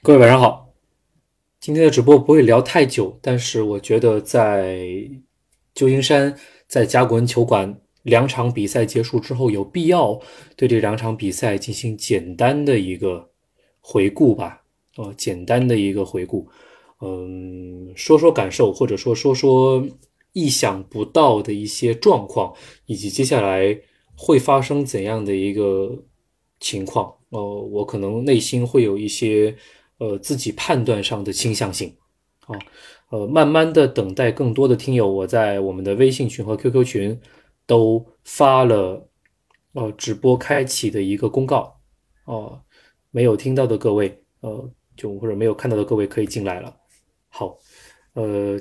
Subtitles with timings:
[0.00, 0.72] 各位晚上好，
[1.58, 4.86] 今天的直播不会聊太久，但是我觉得在
[5.74, 10.20] 旧金山在甲骨文球馆两场比赛结束之后，有必要
[10.54, 13.30] 对这两场比赛进行简单的一个
[13.80, 14.62] 回顾吧，
[14.96, 16.48] 呃，简单的一个回顾，
[17.00, 19.84] 嗯，说说感受，或者说说说
[20.32, 22.54] 意想不到的一些状况，
[22.86, 23.76] 以及接下来
[24.14, 26.04] 会发生怎样的一个
[26.60, 29.56] 情况，呃，我可能内心会有一些。
[29.98, 31.92] 呃，自己判断上的倾向性，
[32.46, 32.56] 啊，
[33.10, 37.20] 呃，慢慢的等待更多的听友，我在我们的微信群和 QQ 群
[37.66, 39.08] 都发了，
[39.72, 41.80] 呃，直播开启的一个公告，
[42.26, 42.60] 哦，
[43.10, 46.76] 没有听到的各位，呃，就或者没有看到的各位可以进来了。
[47.28, 47.58] 好，
[48.12, 48.56] 呃，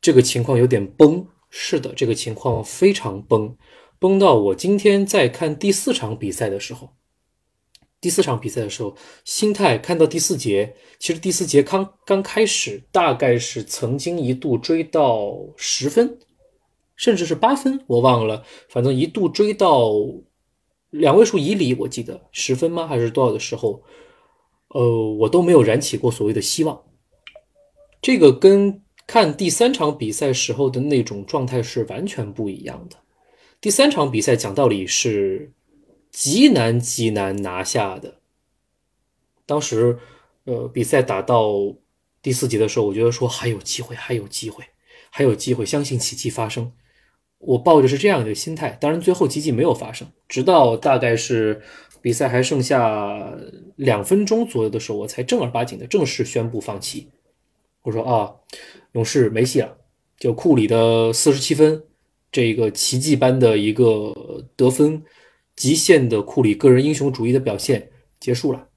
[0.00, 3.56] 这个情况有点崩，是的，这个情况非常崩，
[4.00, 6.90] 崩到我今天在看第四场比赛的时候。
[8.06, 16.16] 第四场比赛的时候，心态看到第四节，其实第四节刚刚开始，大概是曾经一度追到十分，
[16.94, 19.90] 甚至是八分，我忘了，反正一度追到
[20.90, 22.86] 两位数以里，我记得十分吗？
[22.86, 23.82] 还是多少的时候，
[24.68, 26.80] 呃，我都没有燃起过所谓的希望。
[28.00, 32.96] 这个跟看第三场比赛时候的那种状态是完全不一样的。
[33.60, 35.54] 第三场比赛讲道理是。
[36.16, 38.14] 极难极难拿下的。
[39.44, 39.98] 当时，
[40.44, 41.74] 呃，比赛打到
[42.22, 44.64] 第四节的时候，我觉得说还有机会，还有机会，
[45.10, 46.72] 还有机会，相信奇迹发生。
[47.36, 48.70] 我抱着是这样的心态。
[48.80, 50.08] 当然，最后奇迹没有发生。
[50.26, 51.60] 直到大概是
[52.00, 53.36] 比赛还剩下
[53.76, 57.10] 两分钟左右的时候，我才正儿八经的正式宣布放弃。
[57.82, 58.32] 我说啊，
[58.92, 59.76] 勇士没戏了。
[60.18, 61.84] 就库里的四十七分，
[62.32, 65.04] 这个奇迹般的一个得分。
[65.56, 67.90] 极限的库里个人英雄主义的表现
[68.20, 68.68] 结束了，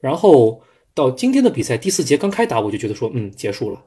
[0.00, 3.84] 然后到今天的比赛第四节刚开打，我就觉得说，嗯，结束了，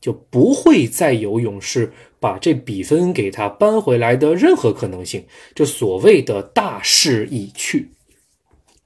[0.00, 5.26] 就不会再有勇士把这比分给他扳回来的任何可能性。
[5.54, 7.90] 这所谓的大势已去，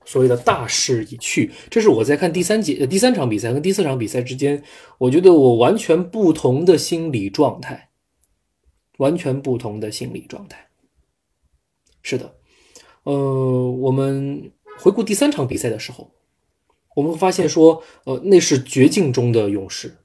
[0.04, 4.62] 所谓的大势已去，这是我在看第三节第三场比赛跟第四场比赛之间，
[4.98, 7.90] 我觉得我完全不同的心理状态，
[8.98, 10.65] 完全不同的心理状态。
[12.08, 12.36] 是的，
[13.02, 16.08] 呃，我们回顾第三场比赛的时候，
[16.94, 19.96] 我们会发现说，呃，那是绝境中的勇士，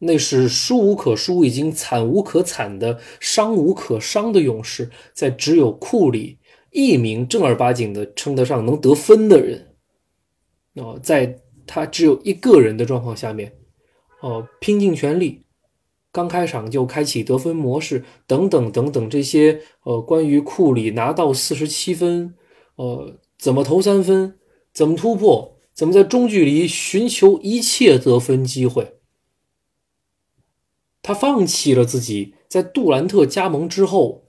[0.00, 6.40] 那是输无可输、已经惨无可惨的、伤无可伤的勇士，在只有库里
[6.72, 9.76] 一名正儿八经的称得上能得分的人，
[10.74, 11.38] 哦，在
[11.68, 13.52] 他只有一个人的状况下面，
[14.18, 15.43] 哦，拼尽全力。
[16.14, 22.36] 刚开场就开启得分模式，等等等等，这些呃，关于库里拿到四十七分，
[22.76, 24.38] 呃，怎么投三分，
[24.72, 28.98] 怎么突破，怎么在中距离寻求一切得分机会，
[31.02, 34.28] 他放弃了自己在杜兰特加盟之后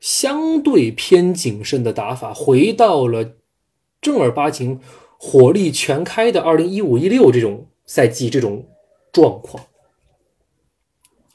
[0.00, 3.36] 相对偏谨慎的打法，回到了
[4.00, 4.80] 正儿八经
[5.20, 8.66] 火力全开的二零一五一六这种赛季这种
[9.12, 9.66] 状况。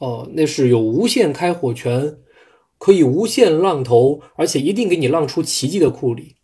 [0.02, 2.18] 哦，那是有无限开火权，
[2.80, 6.38] 可以无限浪投，而且一定给你浪出奇迹的库里。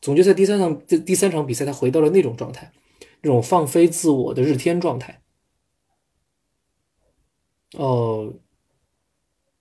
[0.00, 2.70] 总决赛第三场，这第三场比赛，他回到了那种状态，
[3.22, 5.22] 那种放飞自我的日天状态。
[7.76, 8.34] 哦，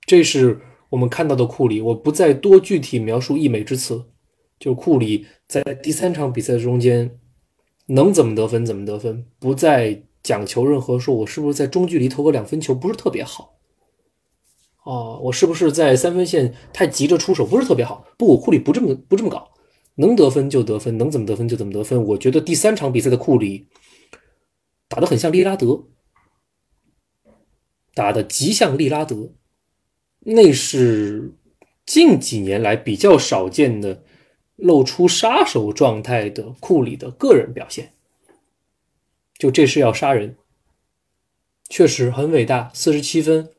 [0.05, 1.81] 这是我们看到的库里。
[1.81, 4.11] 我不再多具体描述溢美之词，
[4.59, 7.19] 就库里在第三场比赛中间
[7.87, 10.06] 能怎么得分怎么得分，不再。
[10.27, 13.53] 讲求任何说，我是不是在中距离投个两分球不是特别好？
[14.83, 18.05] 哦，我是不是在三分线太急着出手不是特别好？
[18.17, 19.53] 不，库里不这么不这么搞，
[19.95, 22.03] 能得分就得分，能怎么得分就怎么得分。
[22.07, 23.69] 我觉得第三场比赛的库里
[24.89, 25.85] 打得很像利拉德，
[27.95, 29.31] 打得极像利拉德，
[30.19, 31.35] 那是
[31.85, 34.03] 近几年来比较少见的
[34.57, 37.93] 露出杀手状态的库里的个人表现。
[39.37, 40.35] 就这是要杀人，
[41.69, 43.49] 确实很伟大，四十七分，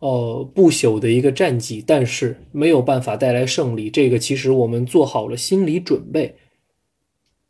[0.00, 3.88] 哦，不朽的一个战绩，但是没有办法带来胜利。
[3.88, 6.34] 这个其实我们做好了心理准备。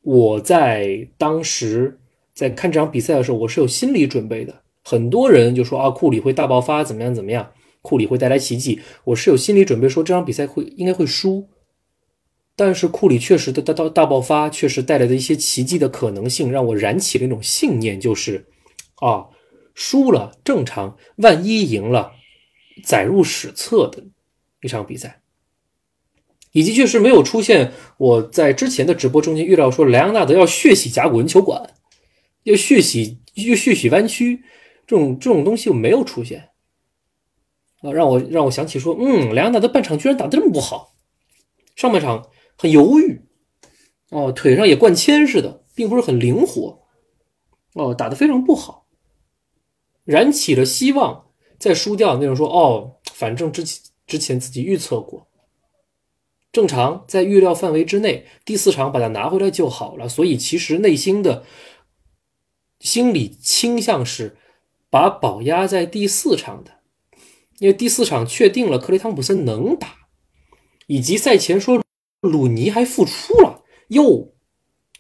[0.03, 1.99] 我在当时
[2.35, 4.63] 在看这场比赛的时候，我是有心理准备的。
[4.85, 7.53] 很多人就说啊，库里会大爆发，怎么样怎么样，
[7.83, 8.81] 库里会带来奇迹。
[9.05, 11.49] 我是有心理准备，说这场比赛会应该会输。
[12.59, 18.49] 但是库里确实的大大大爆发，确实带来的一些奇迹的可能性，让我燃起了一种信念，就是
[18.97, 19.29] 啊，
[19.75, 22.15] 输了正常，万一赢了，
[22.83, 24.03] 载入史册的
[24.61, 25.23] 一场比赛。
[26.51, 31.75] 以及确实没有出现我在之前的直播中间预料说莱昂纳德要血洗甲骨文球馆，
[32.43, 34.43] 要血洗要血洗弯曲
[34.85, 36.49] 这种这种东西，没有出现
[37.83, 40.97] 啊，让我让我想起说，嗯，莱昂纳德半场居然打得这么不好，
[41.77, 42.27] 上半场
[42.59, 43.23] 很犹豫，
[44.11, 46.87] 哦，腿上也灌铅似的，并不是很灵活，
[47.75, 48.89] 哦，打得非常不好，
[50.05, 51.27] 燃起了希望，
[51.57, 55.29] 再输掉那种说，哦，反正之前之前自己预测过。
[56.51, 60.09] 正常在预料范围之内，第四场把它拿回来就好了。
[60.09, 61.45] 所以其实内心的
[62.81, 64.37] 心理倾向是
[64.91, 66.81] 把宝压在第四场的，
[67.59, 70.09] 因为第四场确定了克雷汤普森能打，
[70.87, 71.85] 以及赛前说
[72.21, 74.35] 鲁尼还复出了，哟，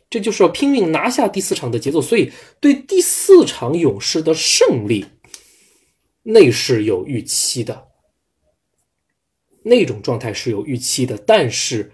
[0.09, 2.01] 这就是要拼命拿下第四场的节奏。
[2.01, 5.07] 所以对第四场勇士的胜利，
[6.23, 7.89] 那是有预期的。
[9.65, 11.93] 那种状态是有预期的，但是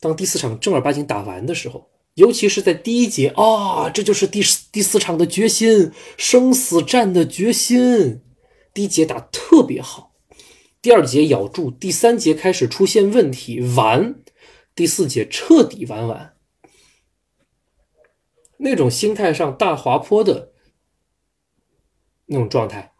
[0.00, 4.42] 当第四场正儿八经打完的时候，尤其是在第一节啊，这就是第
[4.72, 8.22] 第四场的决心，生死战的决心。
[8.72, 10.13] 第一节打特别好，
[10.84, 14.16] 第二节咬住，第三节开始出现问题，完，
[14.74, 16.36] 第四节彻底完完。
[18.58, 20.52] 那种心态上大滑坡的
[22.26, 22.92] 那种状态。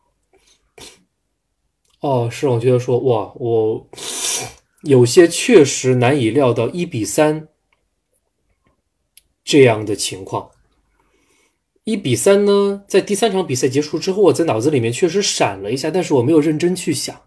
[2.00, 3.90] 哦，是，我觉得说哇，我
[4.84, 7.48] 有些确实难以料到一比三
[9.44, 10.52] 这样的情况。
[11.84, 17.26] 一比三呢，在第三场比赛结束之后，我在脑子里面确实闪了一下，但是我没有认真去想，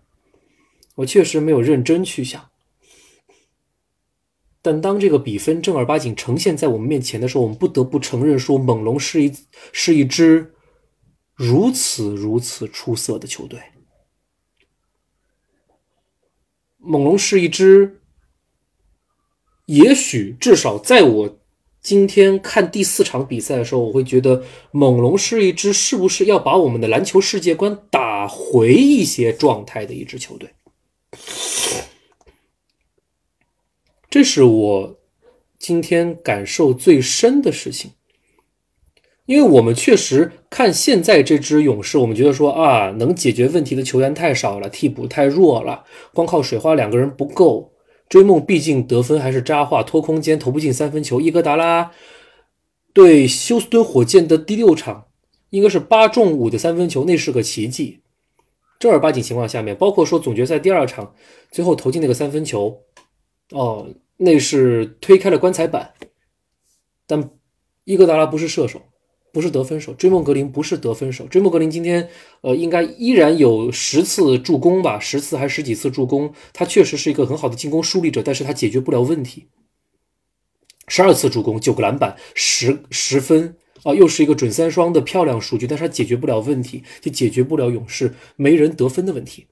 [0.98, 2.50] 我确实没有认真去想。
[4.62, 9.32] 但当这个比分正儿八经呈现在我们面前的时候，我们不得不承认说，猛龙是一
[9.72, 10.54] 是一支
[11.34, 13.60] 如此如此出色的球队。
[16.80, 18.02] 猛龙是一支，
[19.68, 21.40] 也许至少在我
[21.80, 30.50] 今天看第四场比赛的时候，我会觉得猛龙是一支是不是要把我们的篮球世界观打回一些状态的一支球队。
[34.10, 35.00] 这是我
[35.60, 37.92] 今天感受最深的事情。
[39.26, 45.84] 因为我们确实看现在这支勇士，我们觉得说啊，能解决问题的球员太少了，替补太弱了，
[46.14, 47.74] 光靠水花两个人不够。
[48.08, 51.20] 追梦毕竟得分还是渣化，拖空间投不进三分球。
[51.20, 51.92] 伊戈达拉
[52.94, 55.08] 对休斯敦火箭的第六场
[55.50, 58.00] 应该是八中五的三分球，那是个奇迹。
[58.80, 61.14] 正儿八经情况下面，包括说总决赛第二场
[61.52, 62.84] 最后投进那个三分球，
[63.52, 65.94] 哦，那是推开了棺材板。
[67.06, 67.32] 但
[67.86, 68.82] 伊戈达拉不是射手。
[69.34, 71.28] 不是得分手，追梦格林不是得分手。
[71.28, 72.10] 追梦格林今天，
[72.42, 76.34] 呃，应该依然有十次助攻吧，十次还是十几次助攻。
[76.54, 79.50] 他确实是一个很好的进攻梳理者，但是他解决不了问题。
[80.88, 89.48] 十二次助攻，九个篮板，十十分啊，又是一个准三双的漂亮数据，但是他解决不了问题，就解决不了勇士没人得分的问题。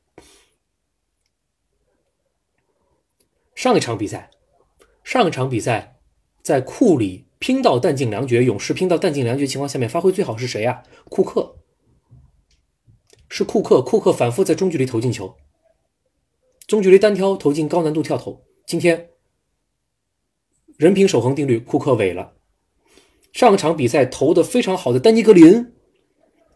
[3.54, 4.31] 上一场比赛，
[5.04, 5.98] 上一场比赛
[6.42, 7.25] 在库里。
[7.38, 10.81] 拼到弹尽粮绝，勇士拼到弹尽粮绝情况下面发挥最好是谁呀？
[11.10, 11.57] 库克，
[13.30, 13.83] 是库克。
[13.83, 15.36] 库克反复在中距离投进球，
[16.66, 18.44] 中距离单挑投进高难度跳投。
[18.66, 19.10] 今天
[20.78, 22.34] 人品守恒定律，库克萎了。
[23.35, 25.73] 上场比赛投的非常好的丹尼格林，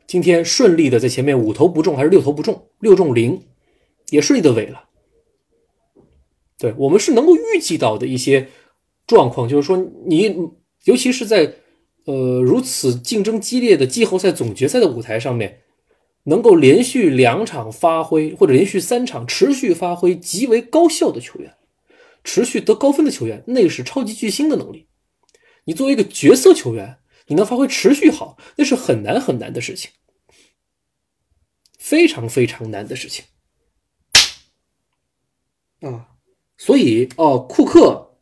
[0.08, 3.44] 今天顺利的在前面五投不中还是六投不中，六中零，
[4.12, 4.86] 也顺利的萎了。
[6.58, 8.48] 对我们是能够预计到的一些
[9.06, 10.50] 状况，就是说你。
[10.86, 11.56] 尤其是在，
[12.06, 15.60] 呃，如此竞争激烈的季后赛总决赛的舞台上面，
[16.24, 21.54] 能够连续两场发挥，或者连续三场持续发挥极为高效的球员，
[22.24, 24.88] 持续得高分的球员，那是超级巨星的能力。
[25.70, 26.98] 你作为一个角色球员，
[27.28, 29.92] 你能发挥持续好，那是很难很难的事情，
[31.78, 33.26] 非常非常难的事情。
[35.82, 36.18] 啊，
[36.58, 38.18] 所以哦，库克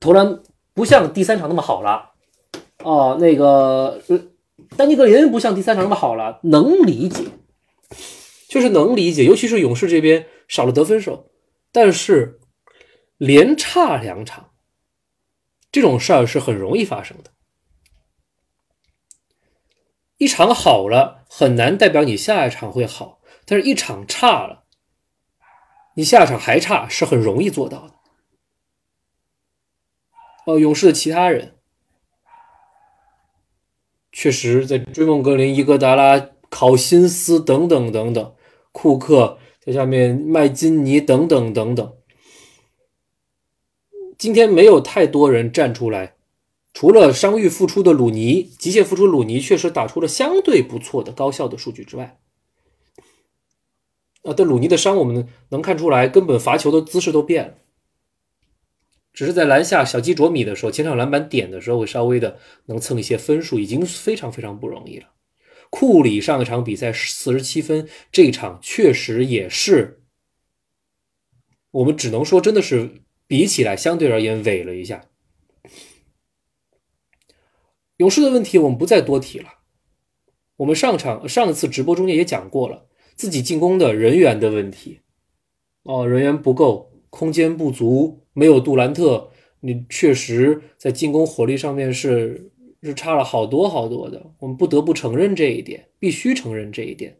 [0.00, 0.42] 投篮。
[0.72, 2.12] 不像第三场那么好了，
[2.78, 4.00] 哦，那个
[4.76, 7.24] 丹尼格林不像第三场那么好了，能理解，
[8.48, 11.30] 就是能理解，尤其是勇士这边少了得分手，
[11.70, 12.40] 但是
[13.18, 14.49] 连差两场
[15.72, 17.30] 这种事儿是很容易发生的，
[20.16, 24.64] 一场好了很难代表你下一场会好，但是一场差了，
[25.94, 27.94] 你下场还差是很容易做到的。
[30.46, 31.58] 呃，勇士的其他人
[34.10, 38.34] 确实在追梦格林、伊戈达拉、考辛斯等等等等，
[38.72, 41.96] 库克在下面麦金尼等等等等，
[44.20, 46.14] 今天没有太多人站出来，
[46.74, 52.20] 除了伤愈复出的鲁尼，极限复出鲁尼确实打出了相对不错的高效的数据之外，
[54.22, 57.54] 啊，但鲁尼的伤我们能看出来，根本罚球的姿势都变了。
[59.14, 65.06] 只是在篮下小鸡啄米的时候，前场篮板点的时候会稍微的能蹭一些分数，已经非常非常不容易了。
[65.70, 70.02] 库里上一场比赛四十七分，这一场确实也是，
[71.70, 73.00] 我们只能说真的是
[73.30, 75.04] 比起来相对而言萎了一下。
[77.98, 79.46] 勇士的问题我们不再多提了，
[80.56, 84.98] 我们上场上一次直播中间也讲过了，自己进攻的人员的问题，
[85.84, 88.26] 哦，人员不够，空间不足。
[88.32, 92.50] 没有杜兰特，你确实在进攻火力上面是
[92.82, 97.19] 是差了好多好多的，我们不得不承认这一点，必须承认这一点。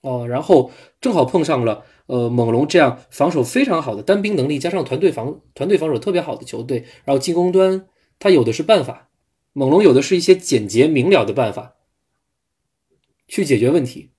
[0.00, 7.88] 哦，然后正好碰上了呃猛龙这样防守非常好的单兵能力加上团队防团队防守特别好的球队，然后进攻端
[8.18, 9.10] 他有的是办法，
[9.52, 11.76] 猛龙有的是一些简洁明了的办法
[13.26, 14.12] 去解决问题。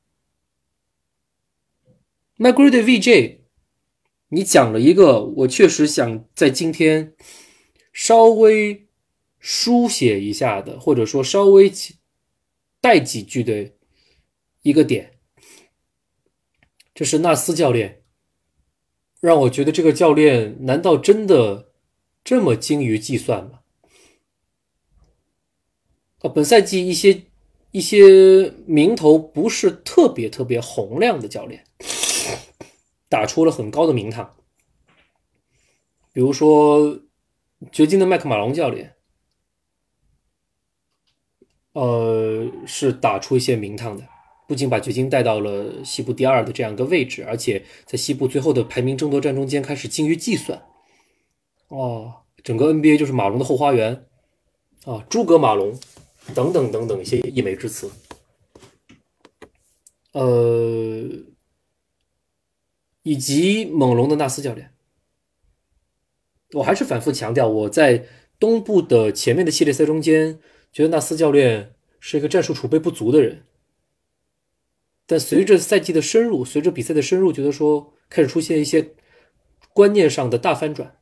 [2.37, 3.37] My great VJ。
[4.29, 7.13] 你讲了一个，我确实想在今天
[7.93, 8.89] 稍微
[9.39, 11.71] 书写一下的，或者说稍微
[12.81, 13.71] 带几句的
[14.63, 15.16] 一个点，
[16.97, 18.01] 这是纳斯教练
[19.19, 21.71] 让我觉得这个教练难道真的
[22.23, 23.59] 这么精于计算吗？
[26.21, 27.25] 啊，本赛季一些
[27.69, 31.65] 一些名头不是特别特别洪亮的教练。
[33.07, 34.35] 打出了很高的名堂，
[36.11, 37.03] 比如说
[37.71, 38.95] 掘金的麦克马龙教练，
[41.73, 44.09] 呃，是打出一些名堂的，
[44.47, 50.63] 不仅把掘金带到了西部第二的这样一个位置，而且在西部最后的排名争夺战中间开始精于计算。
[51.67, 54.05] 哦，整个 NBA 就是马龙的后花园
[54.85, 55.77] 啊，诸葛马龙
[56.33, 57.91] 等等等等一些溢美之词，
[60.13, 61.03] 呃。
[63.03, 64.71] 以及猛龙的纳斯教练，
[66.55, 68.05] 我还是反复强调，我在
[68.37, 70.41] 东部的前面的系列赛中间，
[70.73, 73.45] 觉得纳斯教练是一个战术储备不足的人。
[75.07, 78.93] 但随着赛季的深入，随着比赛的深入，觉得说开始出现一些
[79.73, 80.99] 观念上的大翻转。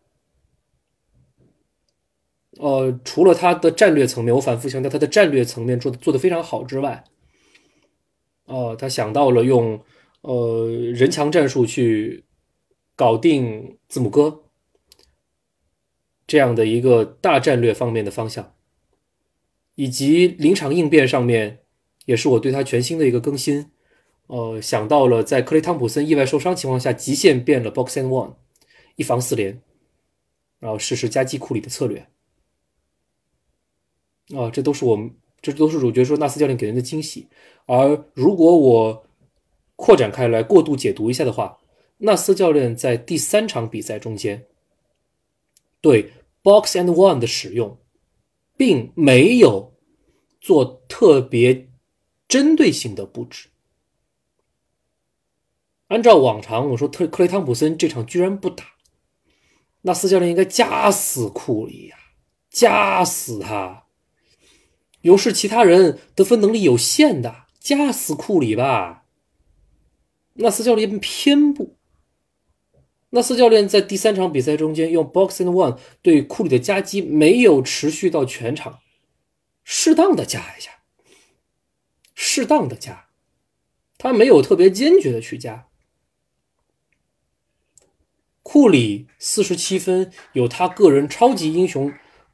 [2.59, 7.03] 呃，除了他的战略层面，我反复强调他的战略层面做做的非常好之外，
[8.45, 9.83] 哦，他想到了用。
[10.27, 12.25] 呃，人墙战术去
[12.95, 14.45] 搞定字母哥
[16.25, 18.55] 这样的一个大战略方面的方向，
[19.75, 21.59] 以及临场应变上面，
[22.05, 23.69] 也是我对他全新的一个更新。
[24.27, 28.33] 呃，想到了在克雷汤普森意外受伤情况下，极限变了 box and one，
[28.95, 29.61] 一防四连，
[30.59, 32.07] 然后实施夹击库里的策略。
[34.35, 37.27] 啊，这都是我们，这都是主角说纳斯教练给人的惊喜。
[37.67, 39.07] 而如果我
[39.75, 41.59] 扩展开来，过度解读一下的话，
[41.99, 44.47] 纳斯教练在第三场比赛中间
[45.81, 47.77] 对 box and one 的使用，
[48.57, 49.75] 并没有
[50.41, 51.69] 做特别
[52.27, 53.49] 针对性的布置。
[55.95, 58.65] 按照往常，我说特克雷汤普森这场居然不打，
[59.83, 61.95] 纳斯教练应该夹死库里呀，
[62.49, 63.85] 夹死他。
[65.03, 69.05] 尤是其他人得分能力有限的，夹死库里吧。
[70.33, 71.77] 纳斯教练偏不。
[73.11, 78.79] 纳斯教练在第三场比赛中间用 box and one 对库里的夹击没有持续到全场，
[79.63, 80.71] 适当的加一下，
[82.13, 83.07] 适当的加，
[83.97, 85.64] 他没有特别坚决的去加。
[88.55, 91.91] 库里四十七分，有他个人超级英雄、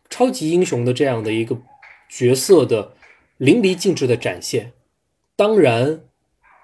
[0.07, 1.59] 超级英雄的这样的一个
[2.07, 2.93] 角色的
[3.37, 4.73] 淋漓尽致的展现，
[5.35, 6.03] 当然。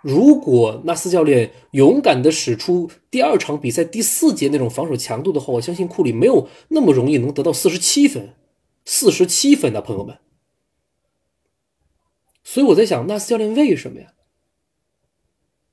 [0.03, 8.35] 如果纳斯教练勇敢的使出第二场比赛第四节那种防守强度的话，我相信库里没有那么容易能得到四十七分，
[8.85, 10.19] 四十七分的朋友们。
[12.43, 14.13] 所以我在想，纳斯教练为什么呀？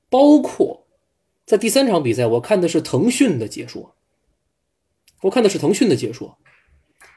[0.08, 0.83] 包括
[1.46, 3.94] 在第三场比赛，我看的是腾讯的解说，
[5.22, 6.38] 我看的是腾讯的解说，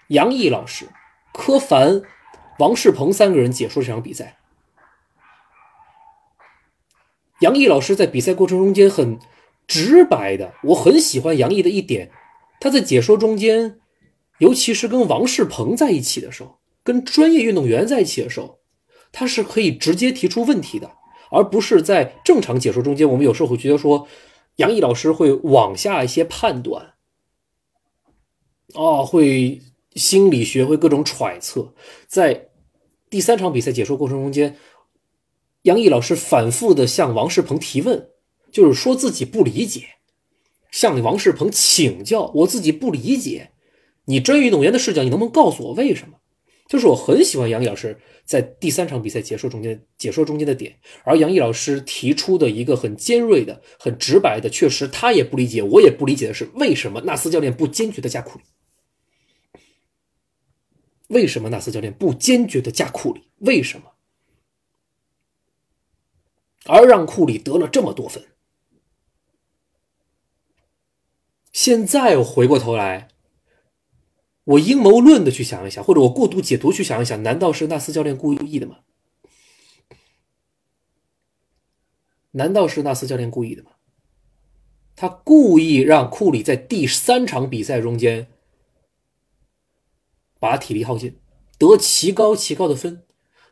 [0.10, 0.90] 杨毅老师、
[1.34, 2.02] 柯凡、
[2.60, 4.38] 王世鹏三个人解说这场比赛。
[7.40, 9.20] 杨毅老师在比赛过程中间很
[9.68, 12.12] 直白的，我很喜欢杨毅的一点，
[12.60, 13.80] 他在解说中间，
[14.40, 18.60] 尤其是跟王世鹏在一起的时候，跟专业运动员在一起的时候，
[19.12, 20.92] 他是可以直接提出问题的，
[21.30, 24.08] 而不是在正常解说中间，我们有时候会觉得说，
[24.58, 26.94] 杨毅老师会往下一些判断，
[28.74, 29.62] 哦，会
[29.96, 31.74] 心理学会各种揣测。
[32.08, 32.50] 在
[33.10, 34.58] 第三场比赛解说过程中间，
[35.64, 38.10] 杨毅老师反复的向王仕鹏提问，
[38.52, 39.88] 就是说自己不理解，
[40.72, 43.52] 向王仕鹏请教，我自己不理解，
[44.06, 46.17] 你专业运动员的视角，你能不能告诉我为什么？
[46.68, 58.44] 就是我很喜欢杨毅老师在第三场比赛解说中间解说中间的点，而杨毅老师提出的一个很尖锐的、很直白的，确实他也不理解，我也不理解的是，为什么纳斯教练不坚决的加库里？
[61.08, 63.30] 为什么纳斯教练不坚决的加库里？
[63.38, 63.94] 为什么？
[66.66, 68.26] 而让库里得了这么多分？
[71.54, 73.08] 现在我回过头来。
[74.48, 78.78] 我阴谋论的去想一想，或者我过度解读去想一想，难道是纳斯教练故意的吗？
[82.32, 83.72] 难道是纳斯教练故意的吗？
[84.96, 88.28] 他故意让库里在第三场比赛中间
[90.40, 91.18] 把体力耗尽，
[91.58, 93.04] 得奇高奇高的分。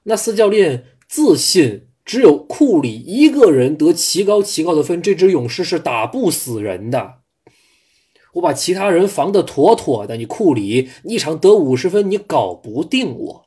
[0.04, 7.25] 纳斯教练自信，只有库里一个人得奇高奇高的分，这支勇士是打不死人的。
[8.36, 13.46] 我把其他人防得妥妥的，你库里一场得五十分，你搞不定我。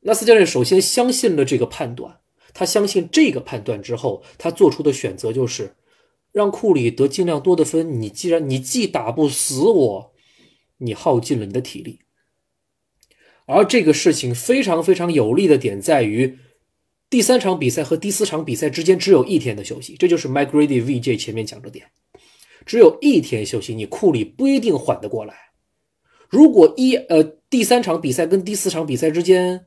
[0.00, 2.20] 纳斯教练首先相信了这个判断，
[2.54, 5.74] 他相信这个判断之后，他做出的选择就是
[6.30, 8.00] 让库里得尽量多的分。
[8.00, 10.12] 你既然你既打不死我，
[10.78, 12.00] 你耗尽了你的体力。
[13.46, 16.38] 而这个事情非常非常有利的点在于，
[17.10, 21.90] 第三场比赛和第四场比赛之间只有一天的休息，这就是 m i g r a d y VJ 前面讲的点。
[22.70, 25.50] 只有一天休息，你库里不一定缓得过来。
[26.28, 29.66] 如果一呃第三场比赛跟第四场比赛之间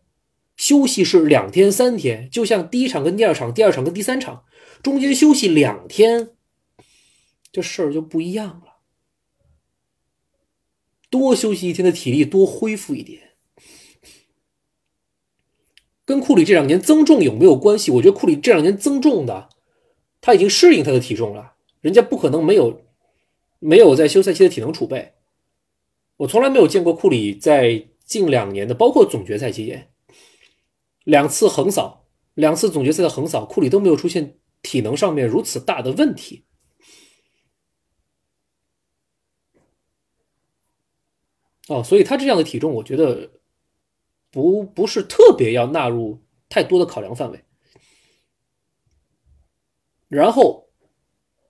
[0.56, 4.46] 休息是两天三天，就像第一场跟第二场，第二场跟第三场
[4.82, 6.30] 中间休息两天，
[7.52, 8.78] 这事儿就不一样了。
[11.10, 13.32] 多休息一天的体力，多恢复一点，
[16.06, 17.92] 跟库里这两年增重有没有关系？
[17.92, 19.50] 我觉得库里这两年增重的，
[20.22, 21.56] 他已经适应他的体重了。
[21.82, 22.83] 人家不可能没有，
[23.66, 25.14] 没有在休赛期的体能储备。
[26.18, 29.94] 我从来没有见过库里在近两年的，包括总决赛期间，
[31.06, 36.44] 两次横扫，两次总决赛的横扫，库里都没有出现体能上面如此大的问题。
[41.70, 43.40] 哦，所以他这样的体重，我觉得
[44.30, 47.46] 不不是特别要纳入太多的考量范围。
[50.10, 50.64] 然后。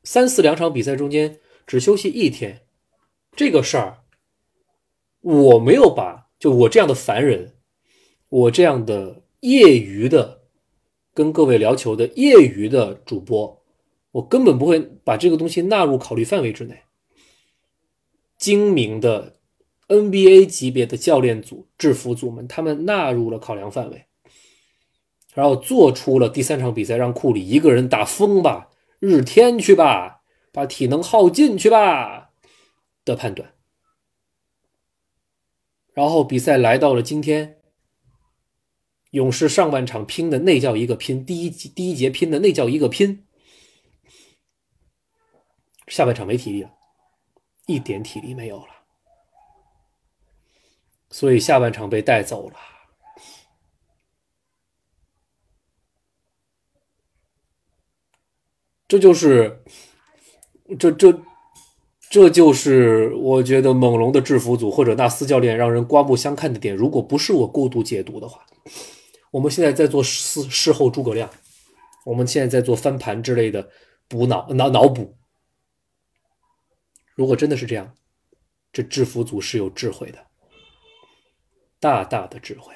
[0.06, 2.62] 三四两场比赛中间只休息一天，
[3.36, 4.04] 这个事儿
[5.21, 7.56] 我没有把就我这样的凡人，
[8.30, 10.41] 我这样的业余的
[11.13, 13.63] 跟各位聊球的业余的主播，
[14.12, 16.82] 我根本不会把这个东西纳入考虑范围之内。
[18.38, 19.38] 精明的
[19.88, 24.06] NBA 级别的教练组、制服组们，他们纳入了考量范围，
[25.34, 28.69] 然后做出了第三场比赛让库里一个人打疯吧。
[28.99, 30.22] 日天去吧，
[30.53, 32.31] 把体能耗尽去吧
[33.03, 33.55] 的判断。
[35.93, 37.61] 然后比赛来到了今天，
[39.11, 43.27] 勇士上半场拼的那叫一个拼，第一第一节拼的那叫一个拼，
[45.87, 46.71] 下半场没体力了，
[47.65, 48.85] 一点体力没有了，
[51.09, 52.59] 所以下半场被带走了。
[58.87, 59.63] 这就是，
[60.77, 61.21] 这这，
[62.09, 66.75] 这就是我觉得猛龙的制服组或者纳斯教练让人刮目相看的点。
[66.75, 68.45] 如果不是我过度解读的话，
[69.31, 71.29] 我们现在在做事事后诸葛亮，
[72.05, 73.69] 我们现在在做翻盘之类的
[74.07, 75.15] 补脑脑脑补。
[77.15, 77.95] 如果真的是这样，
[78.71, 80.25] 这制服组是有智慧的，
[81.79, 82.73] 大大的智慧。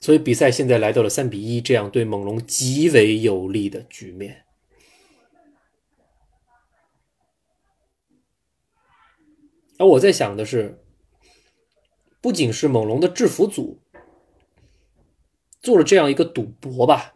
[0.00, 4.44] 所以比赛现在来到了三比一这样对猛龙极为有利的局面。
[9.78, 10.82] 而我在想的是，
[12.20, 13.80] 不仅是猛龙的制服组
[15.60, 17.14] 做了这样一个赌博吧，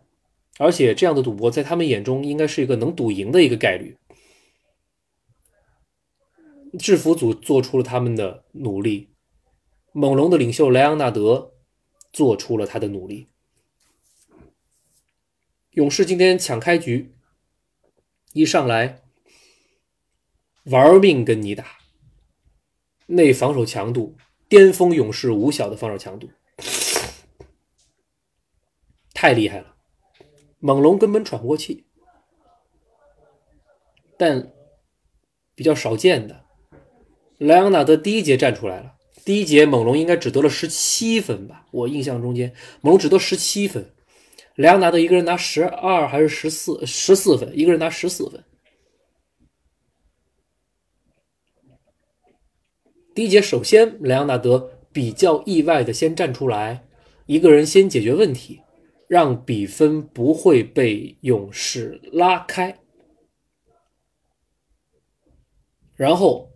[0.58, 3.96] 而且这样的赌博在他们眼中应该是一个能赌赢的一个概率。
[6.78, 9.12] 制服组做出了他们的努力，
[9.92, 11.51] 猛龙的领袖莱昂纳德。
[12.12, 13.29] 做出了他的努力。
[15.70, 17.14] 勇士今天抢开局，
[18.35, 19.03] 一上来
[20.64, 21.79] 玩命跟你打，
[23.07, 24.16] 那防守强度
[24.48, 26.31] 巅峰，勇士五小的防守强度
[29.14, 29.77] 太厉害了，
[30.59, 31.87] 猛龙根本喘不过气。
[34.18, 34.53] 但
[35.55, 36.44] 比较少见的。
[37.38, 41.66] 莱昂纳德第一节站出来了，第一节猛龙应该只得了十七分吧？
[41.70, 43.92] 我印象中间猛龙只得十七分，
[44.56, 48.42] 莱昂纳德一个人拿十二还是十四十四分，一个人拿十四分。
[53.14, 56.87] 第一节首先莱昂纳德比较意外的先站出来，
[57.26, 58.61] 一个人先解决问题。
[59.08, 62.78] 让比分不会被勇士拉开，
[65.94, 66.50] 然后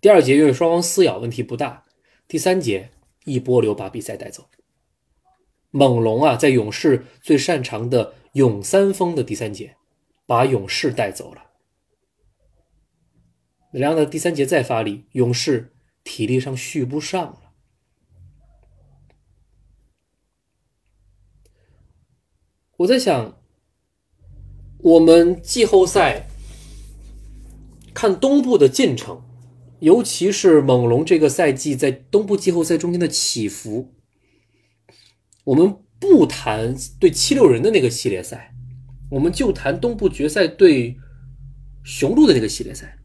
[0.00, 1.84] 第二节因为双方撕咬问题不大，
[2.30, 2.92] 第三节
[3.24, 4.48] 一波流把比赛带走。
[5.72, 9.76] 猛龙啊，在勇士最擅长的勇三锋的第三节，
[10.26, 11.50] 把勇士带走了。
[13.72, 15.72] 然后呢，第三节再发力，勇士
[16.04, 17.52] 体力上续不上了。
[22.76, 23.42] 我在想，
[24.78, 26.28] 我们季后赛
[27.92, 29.20] 看东部的进程，
[29.80, 33.94] 尤其是猛龙这个赛季在东部季后赛中间的起伏。
[35.44, 38.54] 我们不谈对七六人的那个系列赛，
[39.10, 40.96] 我们就谈东部决赛对
[41.82, 42.98] 雄鹿的那个系列赛。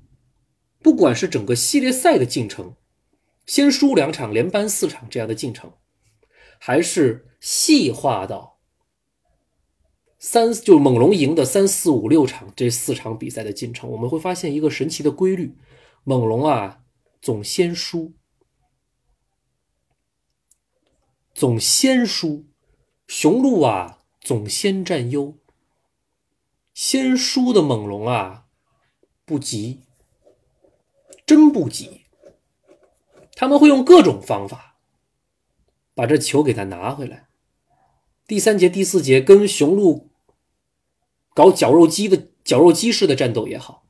[0.82, 2.76] 不管是整个系列赛的进程，
[3.46, 5.74] 先输两场，连扳四场这样的进程，
[6.60, 8.60] 还是细化到。
[10.20, 15.56] 三就猛龙赢的三四五六场这四场比赛的进程，我们会发现一个神奇的规律：
[16.08, 16.84] 猛龙啊
[17.20, 18.14] 总先输，
[21.34, 22.46] 总先输；
[23.08, 25.36] 雄鹿啊总先占优。
[26.76, 28.46] 先输的猛龙啊
[29.26, 29.82] 不急，
[31.26, 32.06] 真不急，
[33.34, 34.78] 他们会用各种方法
[35.96, 37.30] 把这球给他拿回来。
[38.28, 40.12] 第三节、第四节跟雄鹿。
[41.34, 43.85] 搞绞肉机的绞肉机式的战斗也好，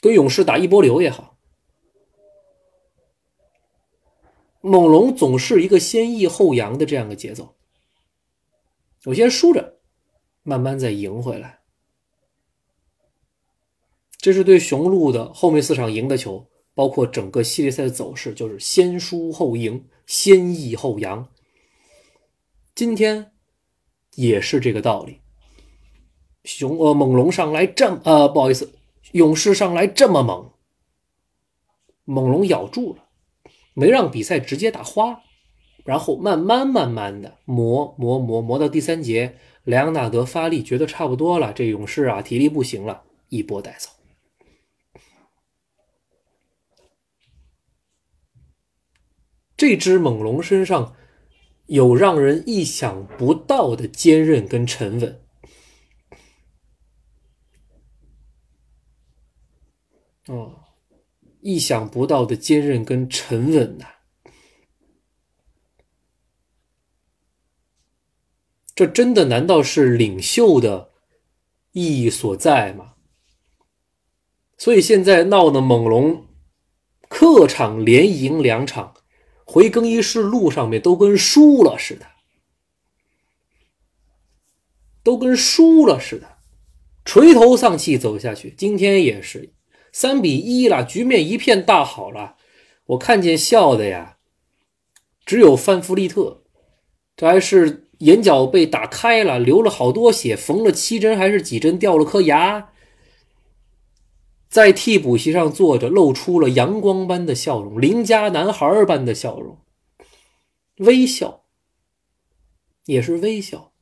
[0.00, 1.36] 跟勇士打一波流也好，
[4.60, 7.56] 猛龙总是一个先抑后扬的这样的节奏。
[9.06, 9.78] 我先输着，
[10.42, 11.60] 慢慢再赢回来。
[14.18, 21.26] 这是对雄鹿的后面四场赢的球，包括整个系列赛的走势，就是先输后赢，先抑后扬。
[22.74, 23.32] 今天
[24.14, 25.20] 也是这个道理。
[26.44, 28.70] 雄呃猛龙上来这么呃不好意思，
[29.12, 30.52] 勇士上来这么猛，
[32.04, 33.04] 猛龙咬住了，
[33.74, 35.22] 没让比赛直接打花，
[35.84, 43.90] 然后慢慢慢慢的磨磨磨磨到第三节，莱昂纳德发力觉得差不多了，这勇士啊体力不行了，一波带走。
[49.56, 50.94] 这只猛龙身上
[51.66, 55.20] 有让人意想不到的坚韧跟沉稳。
[60.30, 60.60] 哦，
[61.40, 63.86] 意想不到的坚韧跟沉稳呐，
[68.76, 70.92] 这真的难道是领袖的
[71.72, 72.94] 意义所在吗？
[74.56, 76.28] 所以现在闹的猛龙
[77.08, 78.94] 客场连赢两场，
[79.44, 82.06] 回更衣室路上面都跟输了似的，
[85.02, 86.38] 都跟输了似的，
[87.04, 88.54] 垂头丧气走下去。
[88.56, 89.54] 今天也是。
[89.92, 92.36] 三比一了，局面一片大好了。
[92.86, 94.16] 我看见笑的呀，
[95.24, 96.42] 只有范弗利特，
[97.16, 102.72] 这还是眼角被打开了，流了好多血，缝了七针还是几针，掉了颗牙，
[104.48, 109.58] 在替补席上坐着，露出了阳光般的笑容，邻家男孩般的笑容，
[110.78, 111.44] 微笑，
[112.86, 113.72] 也是微笑。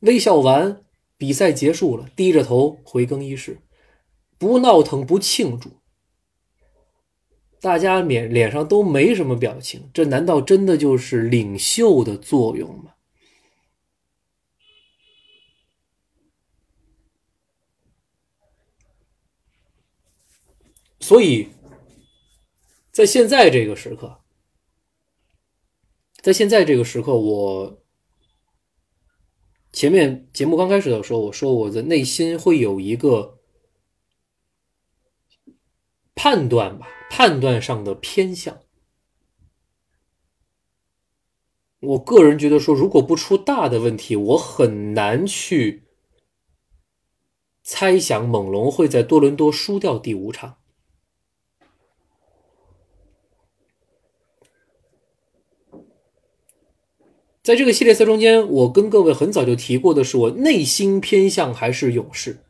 [0.00, 0.82] 微笑完，
[1.16, 3.58] 比赛结束了，低着头回更衣室。
[4.38, 5.80] 不闹腾，不庆祝，
[7.60, 12.94] 大家脸脸上都没什么表情，这难道真的就是领袖的作用吗？
[21.00, 21.48] 所以，
[22.92, 24.20] 在现在这个时刻，
[26.22, 27.82] 在现在这个时刻，我
[29.72, 33.37] 前面节目刚开始的时候，我说我的内心会有一个。
[36.20, 38.58] 判断吧，判断上的偏向。
[41.78, 45.84] 我个人觉得说，如果不出大的问题，我很难去
[47.62, 50.56] 猜想猛龙会在多伦多输掉第五场。
[57.44, 62.44] 在这个系列赛中间，我跟各位很早就提过的是，我内心偏向还是勇士。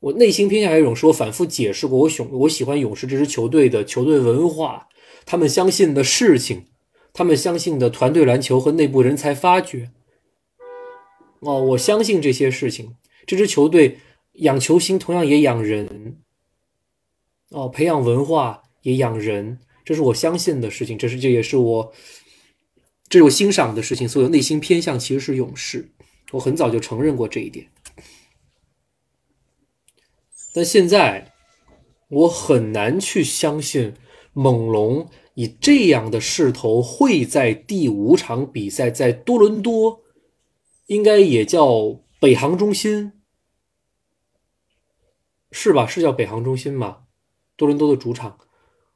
[0.00, 4.88] 我内心偏向于勇士，我反复解释过，我喜我喜欢勇士这支球队的球队文化，
[5.24, 6.66] 他们相信的事情，
[7.12, 9.90] 他们相信的团队篮球和内部人才发掘。
[11.40, 12.96] 哦，我相信这些事情。
[13.26, 13.98] 这支球队
[14.34, 16.18] 养球星，同样也养人。
[17.50, 21.92] 哦，培养文化也养人，这是我相信的事情，这是这也是我，
[23.08, 24.08] 这是我欣赏的事情。
[24.08, 25.90] 所以内心偏向其实是勇士，
[26.32, 27.66] 我很早就承认过这一点。
[30.56, 31.34] 但现在
[32.08, 33.92] 我很难去相信
[34.32, 40.00] 猛龙以这样的势头会在第五场比赛在多伦多，
[40.86, 43.12] 应该也叫北航中心，
[45.50, 45.86] 是吧？
[45.86, 47.00] 是叫北航中心吗？
[47.54, 48.38] 多伦多的主场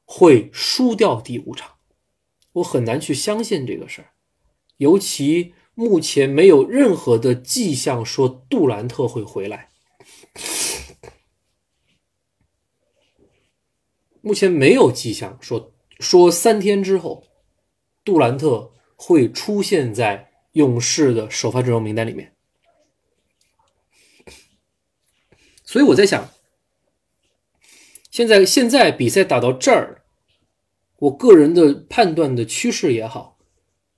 [0.06, 1.72] 会输掉第五场，
[2.54, 4.12] 我很难去相信这个事儿，
[4.78, 9.68] 尤其目前没有任何的迹象说杜兰特会回来。
[14.22, 17.24] 目前没有迹象说说三天之后，
[18.04, 22.34] 杜兰特会出现在勇士的首发阵容名单里面。
[25.64, 26.28] 所以我在想，
[28.10, 30.02] 现在现在比赛打到这儿，
[30.98, 33.38] 我个人的判断的趋势也好，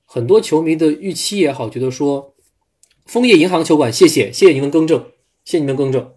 [0.05, 2.37] 很多球迷的预期也好，觉得说，
[3.07, 5.13] 枫叶银行球馆，谢谢谢谢您的更正，
[5.45, 6.15] 谢谢您的更正。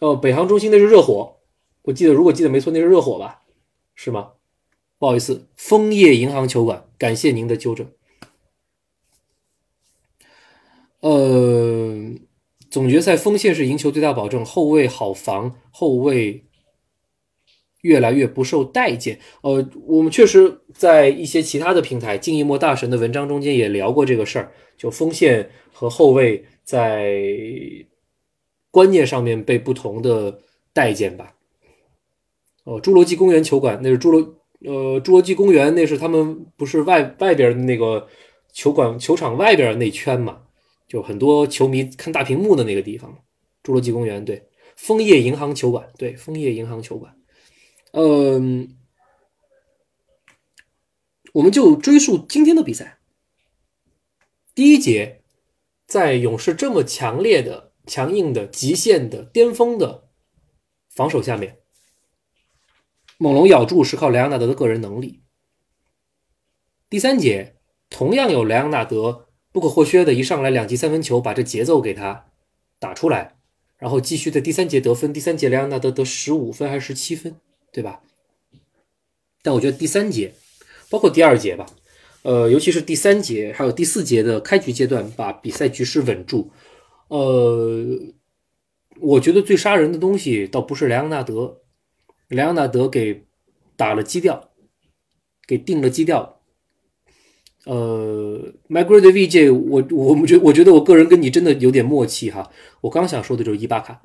[0.00, 1.37] 哦，北航中心那是热火。
[1.88, 3.44] 我记得，如果记得没错，那是热火吧？
[3.94, 4.32] 是吗？
[4.98, 7.90] 不好意思，枫叶银行球馆，感谢您的纠正。
[11.00, 12.12] 呃，
[12.70, 16.44] 总决赛锋线是赢球最大保证，后卫好防，后卫
[17.80, 19.18] 越来越不受待见。
[19.40, 27.18] 呃，我们确实在一些其他的平台，静一墨大神的文章中间也聊过这个事儿，就锋线和后卫在
[28.70, 30.42] 观念上面被不同的
[30.74, 31.36] 待见吧。
[32.68, 34.20] 哦，侏罗纪公园球馆那是侏罗，
[34.60, 38.06] 呃，侏罗纪公园那是他们不是外外边那个
[38.52, 40.42] 球馆球场外边那圈嘛，
[40.86, 43.10] 就很多球迷看大屏幕的那个地方。
[43.64, 47.16] 侏罗纪公园对，枫叶银行球馆对，枫叶银行球馆。
[47.92, 48.76] 嗯，
[51.32, 52.98] 我们就追溯今天的比赛，
[54.54, 55.22] 第一节
[55.86, 60.10] 在勇士这么强烈的、强硬的、极限的、巅峰的
[60.90, 61.60] 防守下面。
[63.18, 65.20] 猛龙咬住是靠莱昂纳德的个人能力。
[66.88, 67.56] 第三节
[67.90, 72.26] 同样有莱昂纳德不可或缺的一上来两记三分球，把这节奏给他
[72.78, 73.36] 打出来，
[73.76, 75.12] 然后继续在第三节得分。
[75.12, 77.34] 第三节莱昂纳德得十五分还是十七分，
[77.72, 78.02] 对吧？
[79.42, 80.34] 但我觉得第三节，
[80.88, 81.66] 包括第二节吧，
[82.22, 86.52] 呃，尤其是第三节还有第四节的开局阶段，把比赛局势稳住。
[87.08, 87.98] 呃，
[89.00, 91.62] 我觉得最杀人的东西倒不是莱昂纳德。
[92.28, 93.26] 莱昂纳德给
[93.76, 94.50] 打了基调，
[95.46, 96.40] 给定了基调。
[97.64, 102.50] 呃 m y g r a d VJ，我我们觉我觉得我个人跟你真的有点默契哈。
[102.82, 104.00] 我刚想说的就是伊巴卡，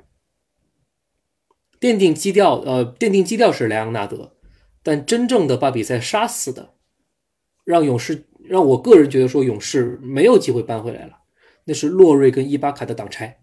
[1.80, 4.36] 奠定基调，呃，奠定基调是莱昂纳德，
[4.82, 6.74] 但真正的把比赛杀死的，
[7.64, 11.20] 让勇士让我个人觉得说勇士没有机会扳回来了，
[11.64, 13.42] 那是洛瑞跟伊巴卡的挡拆，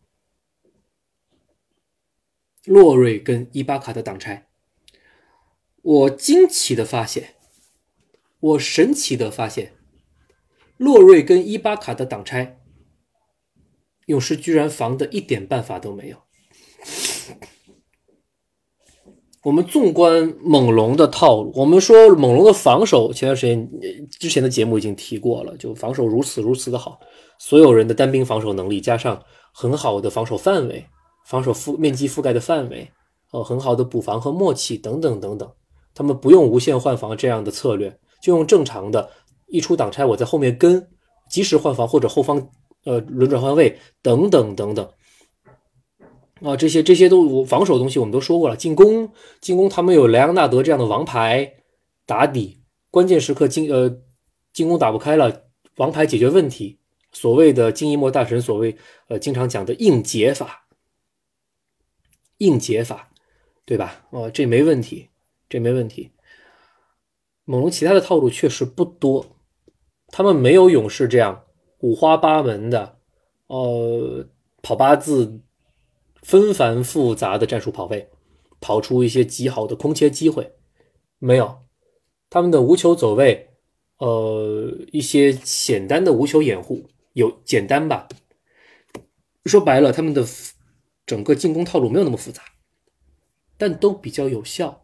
[2.65, 4.51] 洛瑞跟伊巴卡的挡拆。
[5.82, 7.36] 我惊奇的发现，
[8.39, 9.74] 我神奇的发现，
[10.78, 12.60] 洛瑞跟伊巴卡的挡拆，
[14.06, 16.17] 勇士居然防的一点办法都没有。
[19.44, 23.67] 我们纵观猛龙的套路，我们说猛龙的防守，前段时间
[24.08, 27.00] 之前的节目已经提过了，就防守如此如此的好，
[27.39, 29.20] 所有人的单兵防守能力，加上
[29.52, 30.86] 很好的防守范围、
[31.26, 32.91] 防守覆面积覆盖的范围，
[33.32, 35.52] 呃，很好的补防和默契等等等等。
[35.94, 39.10] 他们不用无限换防这样的策略，就用正常的，
[39.48, 40.88] 一出挡拆我在后面跟，
[41.30, 42.50] 及时换防或者后方
[42.86, 44.90] 呃轮转换位等等等等，
[46.42, 51.54] 啊这些这些都防守东西我们都说过了，进攻进攻他们有莱昂纳德这样的王牌
[52.06, 54.00] 打底，关键时刻进呃
[54.54, 55.44] 进攻打不开了，
[55.76, 56.80] 王牌解决问题，
[57.12, 58.76] 所谓的金一墨大神所谓
[59.08, 60.68] 呃经常讲的硬解法，
[62.38, 63.10] 硬解法
[63.66, 64.06] 对吧？
[64.12, 65.10] 哦这没问题。
[65.52, 66.14] 这没问题。
[67.44, 69.36] 猛龙其他的套路确实不多，
[70.08, 71.44] 他们没有勇士这样
[71.80, 72.98] 五花八门的，
[73.48, 74.30] 呃，
[74.62, 75.42] 跑八字、
[76.22, 78.10] 纷繁复杂的战术跑位，
[78.62, 80.54] 跑出一些极好的空切机会，
[81.20, 81.64] 没有。
[82.30, 83.50] 他们的无球走位，
[83.98, 88.08] 呃，一些简单的无球掩护有简单吧。
[89.44, 90.26] 说白了，他们的
[91.06, 92.42] 整个进攻套路没有那么复杂，
[93.58, 94.81] 但都比较有效，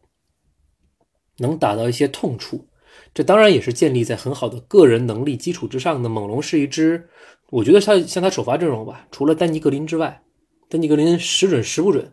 [1.37, 2.67] 能打到一些痛处。
[3.13, 6.09] 这当然也是建立在很好的个人能力基础之上的。
[6.09, 7.09] 猛龙是一支，
[7.49, 10.23] 我觉得他像他首发阵容吧，除了丹尼格林之外，
[10.69, 12.11] 丹尼格林时准时不准，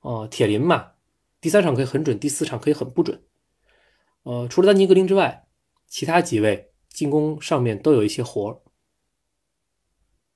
[0.00, 0.92] 哦，铁林嘛，
[1.40, 3.20] 第三场可以很准，第四场可以很不准。
[4.22, 5.46] 呃，除了丹尼格林之外，
[5.88, 8.58] 其他几位进攻上面都有一些活儿。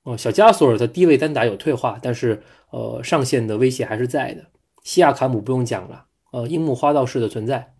[0.02, 4.46] 哦，小加索尔的低位单打有退化，但是呃，上限的威胁还是在的。
[4.82, 7.73] 西亚卡姆不用讲了，呃，樱木花道式的存在。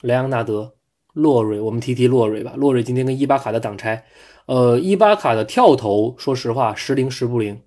[0.00, 0.74] 莱昂纳德。
[1.14, 2.52] 洛瑞，我们提提洛瑞吧。
[2.56, 4.04] 洛瑞今天跟伊巴卡的挡拆，
[4.46, 7.60] 呃，伊巴卡的跳投，说实话时灵时不灵。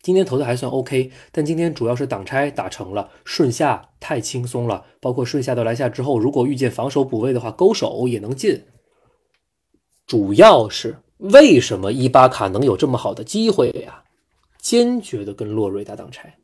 [0.00, 4.84] 今天投的还算 OK，但今天主要是挡拆打成了，顺下太轻松了。
[5.00, 8.64] 包括顺下到篮下之后，如果遇见防守补位的话，勾手也能进。
[10.06, 14.04] 主要是为什么伊巴卡能有这么好的机会呀？
[14.58, 16.36] 坚决的跟洛瑞打挡拆。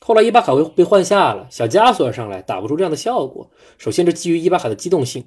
[0.00, 3.50] 后来伊巴卡被被换下了，小加索尔上来打不出这样的效果。
[3.78, 5.26] 首先，这基于伊巴卡的机动性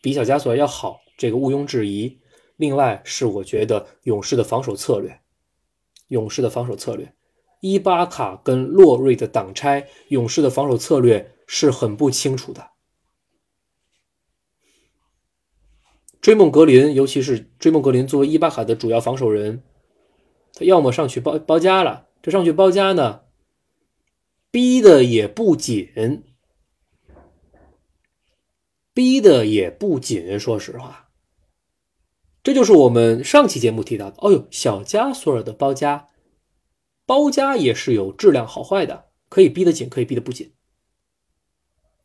[0.00, 2.18] 比小加索尔要好，这个毋庸置疑。
[2.56, 5.20] 另外是我觉得勇士的防守策略，
[6.08, 7.14] 勇士的防守策略，
[7.60, 12.70] 伊巴卡跟洛瑞的挡拆，勇士的防守策略是很不清楚的。
[16.22, 19.62] 追梦格林，尤其是追梦格林作为伊巴卡的主要防守人，
[20.54, 23.20] 他要么上去包包夹了，这上去包夹呢？
[24.56, 26.24] 逼的也不紧，
[28.94, 30.40] 逼的也不紧。
[30.40, 31.10] 说实话，
[32.42, 34.16] 这就是我们上期节目提到的。
[34.20, 36.08] 哦呦，小加索尔的包夹，
[37.04, 40.54] 包夹也是有质量好坏的，可以逼得紧，可以逼得不紧。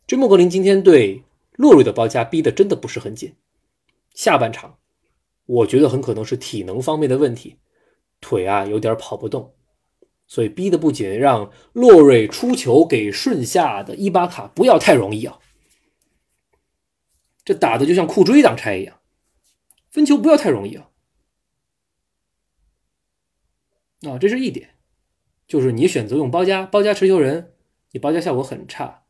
[0.05, 3.33] 追梦格林今天对洛瑞的包夹逼的真的不是很紧。
[4.13, 4.77] 下半场，
[5.45, 7.59] 我觉得很可能是体能方面的问题，
[8.19, 9.55] 腿啊有点跑不动。
[10.31, 15.39] 所以逼的不仅让洛瑞出球给顺下的伊巴卡不要太容易啊，
[17.43, 19.01] 这打的就像库追挡拆一样，
[19.89, 20.87] 分球不要太容易啊。
[24.03, 24.75] 啊，这是一点，
[25.49, 27.53] 就是你选择用包夹，包夹持球人，
[27.91, 29.03] 你包夹效果很差。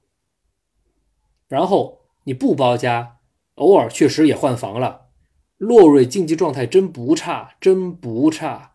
[1.48, 3.20] 然后你不包夹，
[3.54, 5.10] 偶尔确实也换防了，
[5.58, 8.71] 洛瑞竞技状态真不差，真不差。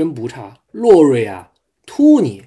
[0.00, 1.52] 真不差，洛瑞啊，
[1.84, 2.44] 突你，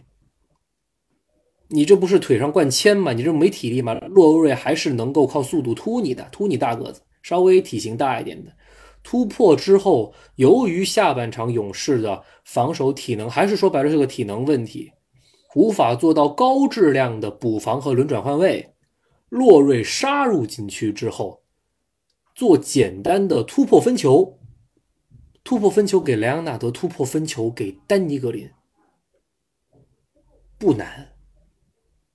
[1.67, 3.13] 你这不是腿上灌铅吗？
[3.13, 3.93] 你这没体力吗？
[4.07, 8.51] 洛瑞还是能够靠速度突你的，突你大个子，稍微体型大一点的，
[9.03, 14.91] 突破之后，由于下半场勇士的防守体能，还是说白了是个体能问题，
[15.53, 18.73] 无法做到高质量的补防和轮转换位。
[19.29, 21.43] 洛瑞杀入禁区之后，
[22.33, 24.39] 做简单的突破分球。
[25.43, 28.51] 突破分球给莱昂纳德，突破分球给丹尼格林，
[30.57, 31.15] 不难，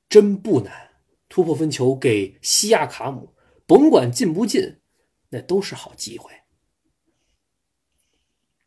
[0.08, 0.88] 真不难。
[1.28, 3.34] 突破分球给西亚卡姆，
[3.66, 4.80] 甭管进不进，
[5.28, 6.32] 那都是好机会，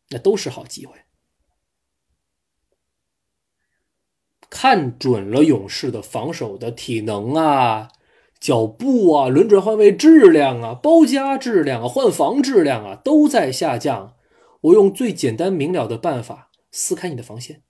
[0.10, 0.96] 那都是好机会。
[4.48, 7.92] 看准了勇士的防守的体能啊，
[8.40, 14.18] 脚步啊，轮转换位质量啊，包夹质量啊，换防质量啊，都在下降。
[14.62, 17.64] 我用最简单明了的办法撕开你的防线。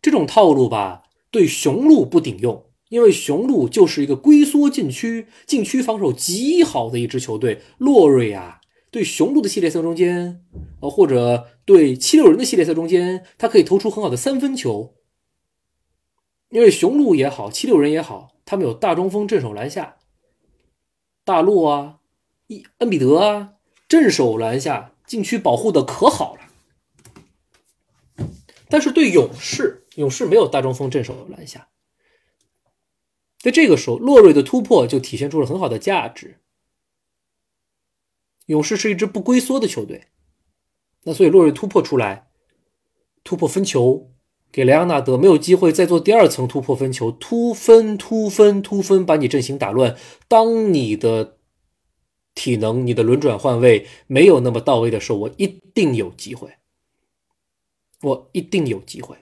[0.00, 7.62] 这种套路吧，对雄鹿不顶用，因为雄鹿就是一个龟缩禁区、禁区防守极好的一支球队。
[7.78, 8.60] 洛瑞啊，
[8.90, 10.44] 对雄鹿的系列赛中间，
[10.80, 14.94] 呃，或者对七六人的系列赛中间，他可以投出很好的三分球。
[16.50, 19.96] 因为雄鹿也好，七六人也好，他们有大中锋镇守篮下，
[21.24, 21.98] 大陆啊，
[22.46, 23.54] 伊恩比德啊，
[23.88, 24.93] 镇守篮下。
[25.14, 28.26] 禁区保护的可好了，
[28.68, 31.68] 但是对勇士，勇士没有大中锋镇守篮下，
[33.38, 36.40] 在这个时候，洛瑞的突破就体现出了很好的价值。
[38.46, 40.08] 勇士是一支不龟缩的球队，
[41.04, 42.26] 那所以洛瑞突破出来，
[43.22, 44.10] 突破分球
[44.50, 49.96] 给莱昂纳德，没有机会再做第二层突破分球，突分突分突分，把你阵型打乱。
[50.26, 51.38] 当你的。
[52.34, 56.56] 体能，你的轮转换位没有那么到位的时候，我一定有机会，
[58.02, 59.16] 我一定有机会。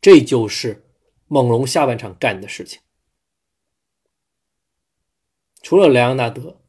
[0.00, 0.84] 这就是
[1.26, 2.80] 猛龙下半场干的事情。
[5.62, 6.60] 除了莱昂纳德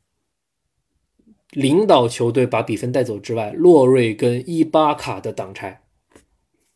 [1.51, 5.83] 领导球队把比分带走之外，洛瑞跟伊巴卡的挡拆，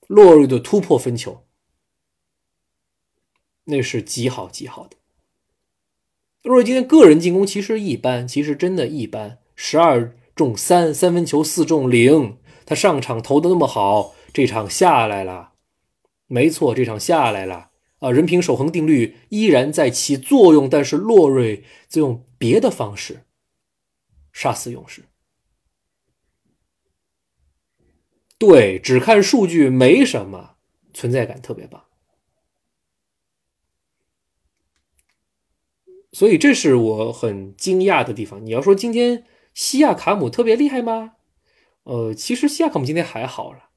[0.08, 1.46] 洛瑞的突破分球，
[3.66, 4.98] 那是极好极好的。
[6.44, 15.54] 洛瑞今天个人进攻其实一般，其实真的一般，十二中三，三分球四中零，他上场投的那么好，这场下来了，
[16.28, 17.70] 没错，这场下来了
[18.00, 18.12] 啊！
[18.12, 23.24] 人品守恒定律依然在起作用，但是洛瑞则用别的方式
[24.34, 25.04] 杀死勇士。
[28.38, 30.56] 对，只看数据没什么
[30.94, 31.82] 存在感，特别棒。
[36.14, 38.45] 所以这是我很惊讶的地方。
[38.45, 41.16] 你要说今天西亚卡姆特别厉害吗？
[41.84, 43.72] 呃，其实西亚卡姆今天还好了。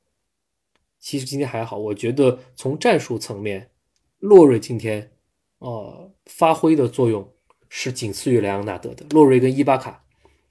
[1.01, 3.71] 其实今天还好，我觉得从战术层面，
[4.19, 5.13] 洛瑞今天
[5.59, 7.33] 呃发挥的作用
[7.71, 9.07] 是仅次于莱昂纳德的。
[9.11, 10.05] 洛瑞跟伊巴卡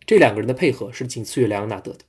[0.07, 1.99] 这两个人的配合是仅次于莱昂纳德的。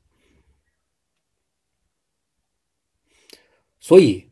[3.78, 4.30] 所以，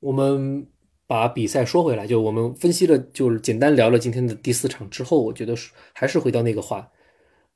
[0.00, 0.66] 我们。
[1.06, 5.54] 把比赛说回来，就我们分析了，就是简单聊了今天的第四场之后，我觉得
[5.92, 6.90] 还是回到那个话，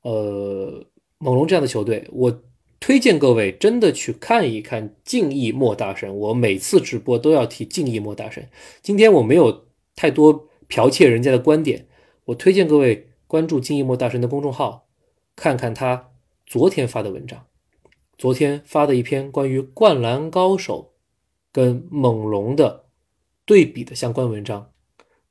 [0.03, 0.85] 呃，
[1.17, 2.41] 猛龙这样的球队，我
[2.79, 6.15] 推荐各位真的去看一看敬意莫大神。
[6.15, 8.49] 我每次直播都要提敬意莫大神。
[8.81, 11.87] 今天我没有太多剽窃人家的观点，
[12.25, 14.87] 我推荐各位关注敬意莫大神的公众号，
[15.35, 16.11] 看看他
[16.45, 17.45] 昨天发的文章，
[18.17, 20.93] 昨天发的一篇关于灌篮高手
[21.51, 22.85] 跟猛龙的。
[23.45, 24.71] 对比的相关文章，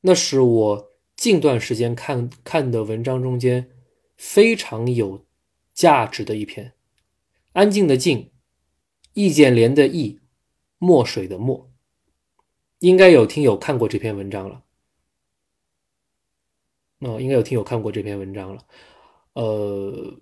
[0.03, 3.71] 那是我近段时间看看的文章中间
[4.17, 5.25] 非常有
[5.73, 6.75] 价值的一篇。
[7.53, 8.31] 安静的静，
[9.15, 10.21] 易建联的易，
[10.79, 11.71] 墨水的墨，
[12.81, 14.65] 应该有听友看过这篇文章了。
[17.01, 18.67] 哦，应该有听友看过这篇文章了。
[19.33, 20.21] 呃，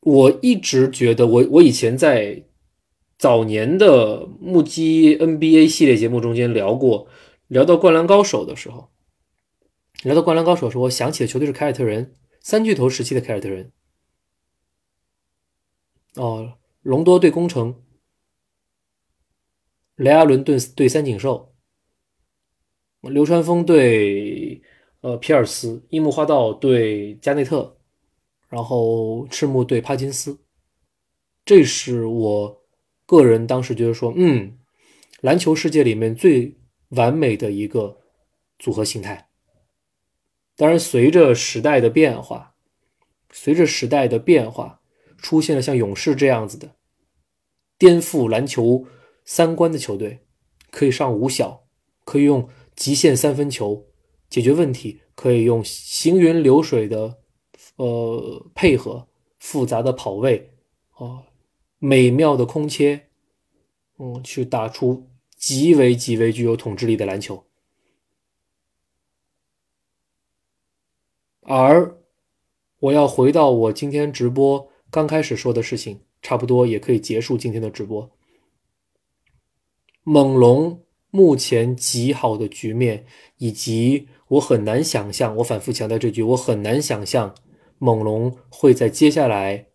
[0.00, 2.44] 我一直觉得，我我以前在。
[3.22, 7.06] 早年的目击 NBA 系列节目中间聊过，
[7.46, 8.90] 聊到灌篮高手的时候，
[10.02, 13.70] 聊到灌篮高手的时候，我想起的球队是凯尔特人三巨头时期的凯尔特人。
[16.16, 17.84] 哦，隆多对工程，
[19.94, 21.54] 雷阿伦对对三井寿，
[23.02, 24.60] 流川枫对
[25.00, 27.76] 呃皮尔斯，樱木花道对加内特，
[28.48, 30.40] 然后赤木对帕金斯，
[31.44, 32.61] 这是我。
[33.12, 34.56] 个人当时觉得说，嗯，
[35.20, 36.56] 篮球世界里面最
[36.88, 37.98] 完美的一个
[38.58, 39.28] 组合形态。
[40.56, 42.54] 当然，随着时代的变化，
[43.30, 44.80] 随着时代的变化，
[45.18, 46.76] 出现了像勇士这样子的
[47.76, 48.86] 颠覆篮球
[49.26, 50.20] 三观的球队，
[50.70, 51.66] 可以上五小，
[52.04, 53.88] 可以用极限三分球
[54.30, 57.18] 解决问题，可以用行云流水的
[57.76, 59.08] 呃配合，
[59.38, 60.54] 复杂的跑位
[60.92, 61.24] 啊。
[61.84, 63.08] 美妙的空切，
[63.98, 67.44] 嗯，去打出极为极为具有统治力的篮球。
[71.40, 71.98] 而
[72.78, 78.12] 我要回到我今天直播刚开始说的事情，差不多也可以结束今天的直播。
[80.04, 83.04] 猛龙目前极好的局面，
[83.38, 87.34] 以及我很难想象，我反复强调这句，我很难想象
[87.78, 89.71] 猛龙会在接下来。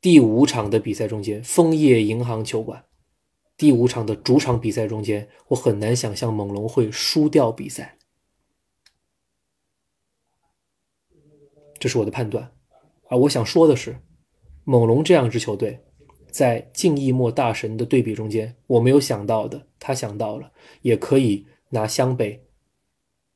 [0.00, 2.84] 第五场的比赛中间，枫叶银行球馆，
[3.56, 7.98] 第五场的主场比赛中间，我很难想象猛龙会输掉比赛，
[11.80, 12.52] 这是我的判断。
[13.08, 14.00] 而我想说的是，
[14.64, 15.82] 猛龙这样一支球队，
[16.30, 22.44] 在敬意莫大神的对比中间，我没有想到的，他想到了，也可以拿湘北、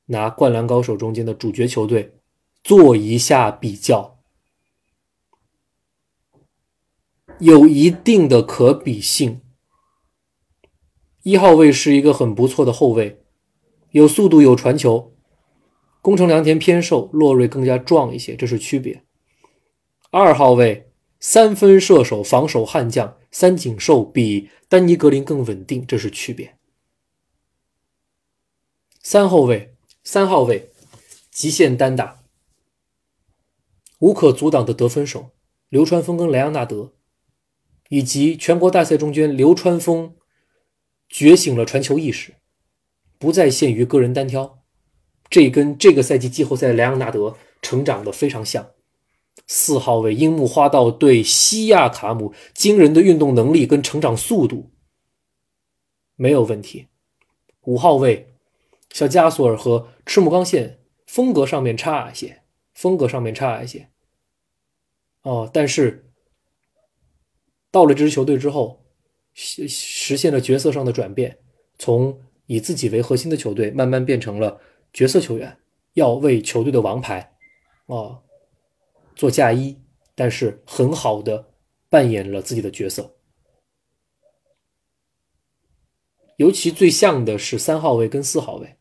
[0.06, 2.18] 拿灌篮高手中间的主角球队
[2.62, 4.19] 做一下比较。
[7.40, 9.40] 有一定的可比性。
[11.22, 13.22] 一号位是一个很不错的后卫，
[13.92, 15.14] 有速度，有传球。
[16.02, 19.02] 宫城良田偏瘦，洛瑞更加壮一些，这是区别。
[20.10, 26.56] 二号位三分射手，防守悍将，三井寿比丹尼格林更稳定，这是区别。
[29.02, 29.74] 三后卫，
[30.04, 30.70] 三号位
[31.30, 32.22] 极限单打，
[33.98, 35.30] 无可阻挡的得分手，
[35.70, 36.92] 流川枫跟莱昂纳德。
[37.90, 40.14] 以及全国大赛中间，流川枫
[41.08, 42.34] 觉醒了传球意识，
[43.18, 44.62] 不再限于个人单挑，
[45.28, 48.70] 这跟这个赛季季后赛莱昂纳德成长的非常像。
[49.48, 54.70] 四号位樱木花道对西亚卡姆惊人的运动能力跟成长速度
[56.14, 56.86] 没有问题。
[57.62, 58.34] 五号位
[58.92, 60.78] 小加索尔和赤木刚宪
[61.08, 63.88] 风格上面差一些，风格上面差一些。
[65.22, 66.06] 哦，但是。
[67.70, 68.84] 到了这支球队之后，
[69.32, 71.38] 实实现了角色上的转变，
[71.78, 74.60] 从以自己为核心的球队，慢慢变成了
[74.92, 75.56] 角色球员，
[75.92, 77.36] 要为球队的王牌，
[77.86, 78.20] 啊，
[79.14, 79.78] 做嫁衣，
[80.14, 81.52] 但是很好的
[81.88, 83.16] 扮演了自己的角色。
[86.36, 88.76] 尤其最像的是三号位跟四号位，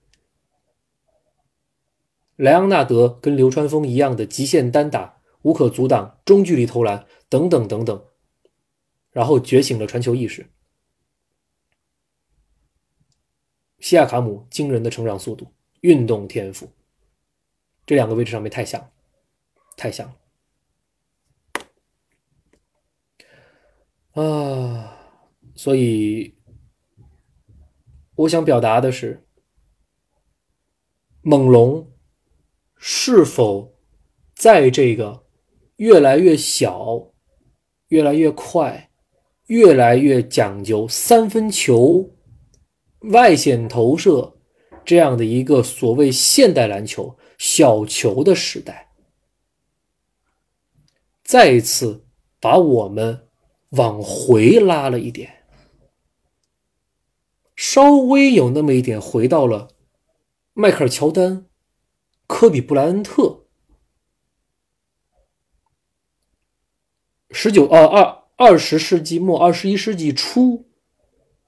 [2.37, 8.05] 莱昂纳德跟流川枫一样的极限单打、无可阻挡、中距离投篮等等等等，
[9.19, 10.49] 然后觉醒了传球意识。
[13.79, 16.71] 西亚卡姆惊人的成长速度、运动天赋，
[17.85, 18.93] 这两个位置上面太像，
[19.75, 20.07] 太像
[24.15, 25.11] 了啊！
[25.53, 26.33] 所以。
[28.15, 29.27] 我想表达的是，
[31.21, 31.91] 猛龙
[32.77, 33.77] 是否
[34.33, 35.25] 在这个
[35.75, 37.11] 越来越小、
[37.89, 38.88] 越来越快、
[39.49, 42.15] 越来越讲究三分球、
[43.11, 44.37] 外线投射
[44.85, 48.91] 这样的一个所谓现代篮球小球的时代，
[51.23, 52.05] 再一次
[52.39, 53.27] 把我们
[53.69, 55.47] 往回拉了一点？
[57.55, 59.69] 稍微有那么一点回到了
[60.53, 61.47] 迈克尔·乔丹、
[62.27, 63.47] 科比·布莱恩特，
[67.31, 70.65] 十九啊二二十世纪末二十一世纪初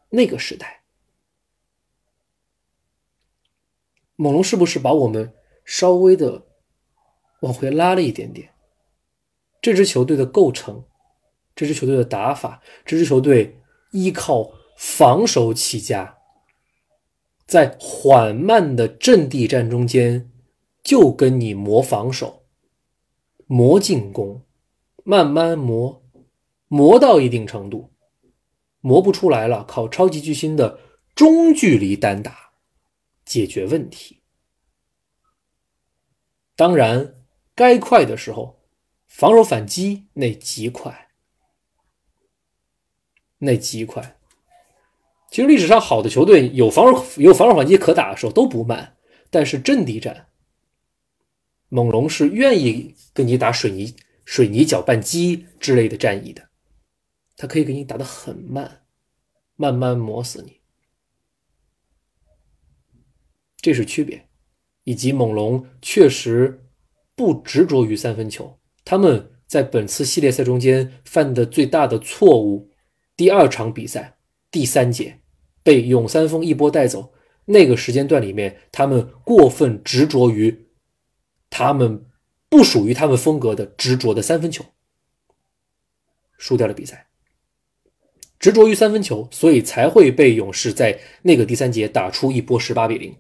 [0.09, 0.83] 那个时代，
[4.17, 5.33] 猛龙是不是把我们
[5.63, 6.45] 稍微的
[7.39, 8.53] 往回拉了一点点？
[9.61, 10.83] 这支球队的构成，
[11.55, 13.57] 这支球队的打法，这支球队
[13.91, 14.51] 依靠。
[14.77, 16.17] 防守起家，
[17.45, 20.31] 在缓慢的阵地战中间，
[20.83, 22.47] 就跟你磨防守、
[23.45, 24.43] 磨进攻，
[25.03, 26.00] 慢慢磨，
[26.73, 27.91] 磨到一定程度，
[28.79, 30.79] 磨不出来了，靠超级巨星的
[31.13, 32.51] 中距离单打
[33.25, 34.21] 解决问题。
[36.55, 37.15] 当然，
[37.53, 38.61] 该快的时候，
[39.05, 41.09] 防守反击那极快，
[43.39, 44.17] 那极快。
[45.29, 48.95] 其实历史上好的球队有防守有防守反击可打的时候都不慢，
[49.29, 50.27] 但是阵地战，
[51.67, 53.93] 猛龙是愿意跟你打水泥
[54.23, 56.47] 水泥搅拌机之类的战役的，
[57.41, 58.83] 他可以给你打得很慢，
[59.55, 60.61] 慢慢磨死你，
[63.57, 64.29] 这是区别，
[64.83, 66.67] 以及猛龙确实
[67.15, 72.69] 不执着于三分球，他们在本次系列赛中间犯的最大的错误，
[73.15, 74.19] 第二场比赛
[74.51, 75.19] 第三节。
[75.63, 77.11] 被永三丰一波带走，
[77.45, 80.67] 那个时间段里面，他们过分执着于
[81.49, 82.05] 他们
[82.49, 84.63] 不属于他们风格的执着的三分球，
[86.37, 87.07] 输掉了比赛。
[88.41, 93.15] 执着于三分球，所以才会被勇士在那个第三节打出一波十八比零。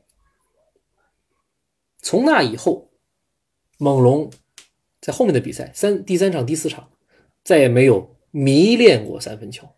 [2.01, 2.91] 从那以后，
[3.77, 4.29] 猛龙
[4.99, 6.89] 在后面的比赛三第三场、第四场
[7.43, 9.69] 再也没有迷恋过三分球，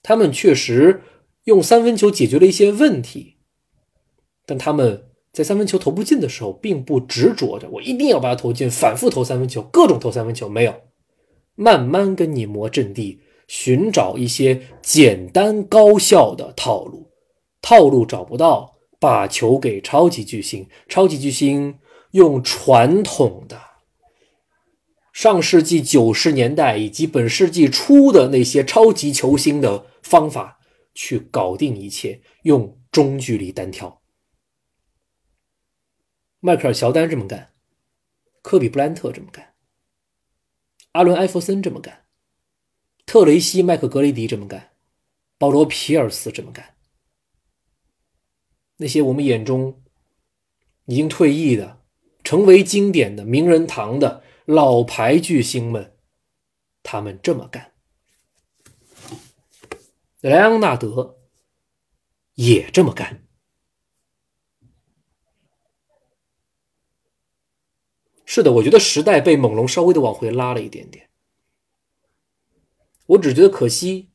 [0.00, 1.02] 他们确实。
[1.44, 3.38] 用三分球解决了一些问题，
[4.46, 10.82] 但他们在三分球投不进的时候，并不执着着我一定要把它投进，反复投三分球，各种投三分球，没有，
[11.56, 13.22] 慢慢跟你磨阵地，
[13.52, 17.12] 寻找一些简单高效的套路，
[17.60, 21.78] 套路找不到，把球给超级巨星，超级巨星
[22.12, 23.60] 用传统的
[25.12, 30.58] 上世纪九十年代以及本世纪初的那些超级球星的方法。
[30.94, 34.02] 去搞定一切，用中距离单挑。
[36.40, 37.54] 迈克尔·乔丹这么干，
[38.42, 39.54] 科比·布兰特这么干，
[40.92, 42.01] 阿伦·艾弗森这么干，
[43.12, 44.72] 特雷西·麦克格雷迪这么干，
[45.36, 46.74] 保罗·皮尔斯这么干。
[48.78, 49.82] 那些我们眼中
[50.86, 51.82] 已经退役的、
[52.24, 55.94] 成为经典的名人堂的老牌巨星们，
[56.82, 57.74] 他们这么干。
[60.22, 61.18] 莱昂纳德
[62.32, 63.26] 也这么干。
[68.24, 71.10] 是的，我觉得时代被猛龙稍微的往回拉了一点点。
[73.12, 74.10] 我只觉得可惜，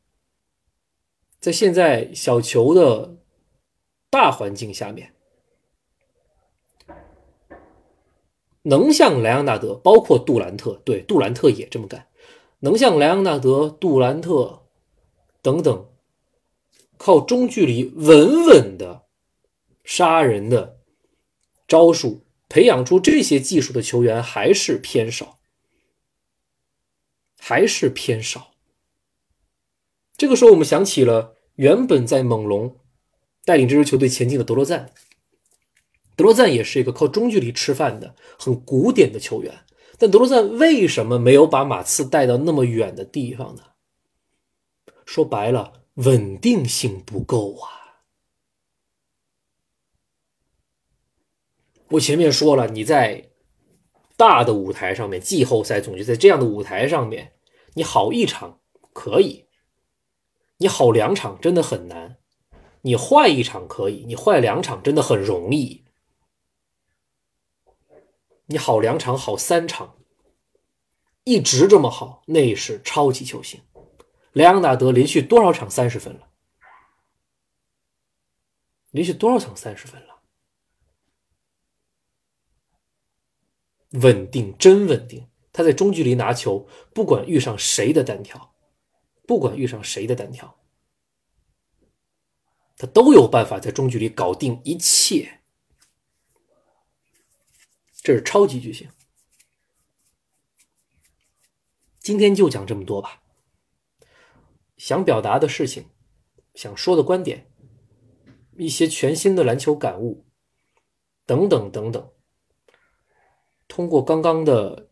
[1.40, 3.18] 在现在小球的
[4.10, 5.14] 大环境下面，
[8.64, 12.08] 能像莱昂纳德，包括杜兰特，对杜兰特也这么干，
[12.62, 14.66] 能像莱昂纳德、杜兰特
[15.42, 15.90] 等等。
[16.98, 19.04] 靠中距离稳稳的
[19.84, 20.80] 杀人的
[21.68, 25.38] 招数，培养出这些技术的球员还是偏少，
[27.38, 28.56] 还是偏少。
[30.18, 32.80] 这个时候，我们想起了原本在猛龙
[33.46, 34.92] 带领这支球队前进的德罗赞。
[36.16, 39.66] 德罗赞也是一个靠中距离吃饭的很古典的球员，
[40.00, 43.62] 但德罗赞为什么没有把马刺带到那么远的地方呢？
[45.06, 48.02] 说白了，稳定性不够啊。
[51.92, 53.30] 我前面说了，你在
[54.18, 57.34] 大的舞台上面，季后赛总决赛这样的舞台上面，
[57.76, 58.60] 你好一场
[58.92, 59.47] 可以，
[60.58, 62.18] 你好两场真的很难。
[62.82, 65.84] 你坏一场可以，你坏两场真的很容易。
[68.46, 69.98] 你好两场，好三场，
[71.26, 73.62] 一直这么好，那是超级球星。
[74.32, 76.30] 莱昂纳德连续多少场三十分了？
[78.92, 80.22] 连续多少场三十分了？
[83.92, 85.28] 稳定，真稳定。
[85.52, 88.56] 他在中距离拿球，不管遇上谁的单挑，
[89.28, 90.58] 不管遇上谁的单挑。
[92.78, 95.42] 他都有办法在中距离搞定一切，
[98.02, 98.90] 这是超级巨星。
[102.00, 103.22] 今天就讲这么多吧。
[104.78, 105.90] 想表达的事情，
[106.54, 107.52] 想说的观点，
[108.58, 110.26] 一些全新的篮球感悟，
[111.26, 112.12] 等等等等。
[113.68, 114.87] 通过刚刚的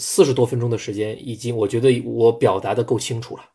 [0.00, 3.52] 四十多分钟的时间，已经我觉得我表达的够清楚了。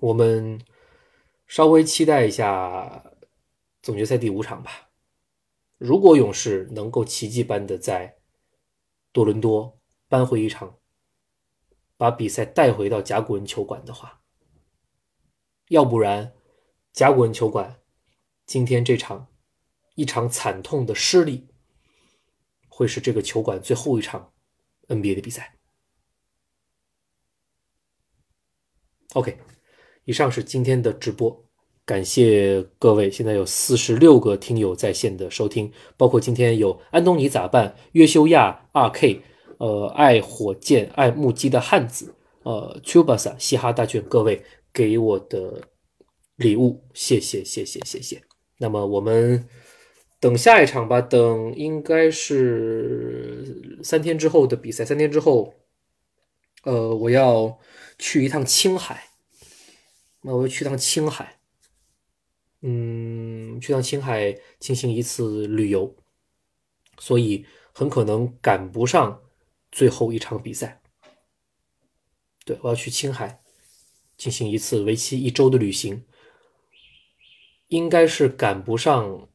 [0.00, 0.60] 我们。
[1.46, 3.12] 稍微期待一下
[3.82, 4.88] 总决赛第五场吧。
[5.76, 8.16] 如果勇士能够奇迹般的在
[9.12, 9.78] 多伦多
[10.08, 10.78] 扳回一场，
[11.98, 14.22] 把比赛带回到甲骨文球馆的话，
[15.68, 16.32] 要不然
[16.94, 17.78] 甲骨文球馆
[18.46, 19.28] 今天这场
[19.94, 21.46] 一场惨痛的失利，
[22.74, 24.32] 会是这个球馆最后一场
[24.88, 25.56] NBA 的比赛。
[29.14, 29.38] OK。
[30.06, 31.46] 以上是今天的直播，
[31.86, 33.10] 感谢各位。
[33.10, 39.22] 现在有四十六个听友在线的收听，包括今天有安东尼咋办、约修亚、二 K、
[39.56, 44.44] 呃爱火箭、爱木鸡的汉子、呃 Tubasa、嘻哈大卷，各位
[44.74, 45.70] 给我的
[46.36, 48.22] 礼物，谢谢谢谢谢谢。
[48.58, 49.48] 那么我们
[50.24, 55.52] 等下一场吧，等应该是三天之后的比赛，三天之后，
[56.62, 57.58] 呃，我要
[57.98, 59.10] 去一趟青海。
[60.22, 61.40] 那我要去趟青海，
[62.62, 65.94] 嗯，去趟青海进行一次旅游，
[66.98, 67.44] 所以
[67.74, 69.20] 很可能赶不上
[69.70, 70.80] 最后一场比赛。
[72.46, 73.42] 对，我要去青海
[74.16, 76.06] 进行一次为期一周的旅行，
[77.68, 79.28] 应该是赶不上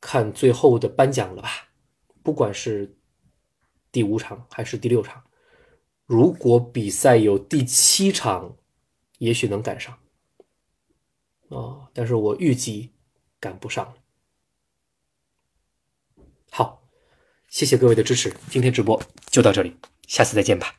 [0.00, 1.68] 看最后的颁奖了吧？
[2.22, 2.96] 不管是
[3.92, 5.24] 第五场还是第六场，
[6.06, 8.56] 如果比赛有第七场，
[9.18, 9.98] 也许能赶上。
[11.48, 12.92] 哦，但是我预计
[13.38, 13.94] 赶不上。
[16.50, 16.88] 好，
[17.48, 19.76] 谢谢各位的支持，今天直播就到这里，
[20.06, 20.74] 下次再见吧。